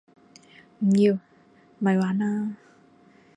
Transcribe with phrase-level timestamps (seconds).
[0.79, 1.19] 唔要！
[1.77, 2.55] 咪玩啦